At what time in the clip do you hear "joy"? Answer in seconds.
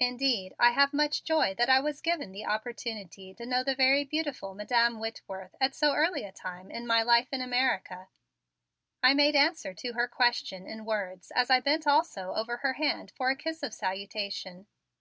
1.22-1.54